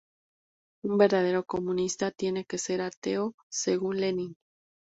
[0.83, 4.33] Un verdadero comunista tiene que ser ateo según Lenin.